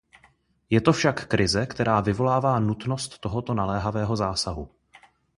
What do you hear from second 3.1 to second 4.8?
tohoto naléhavého zásahu.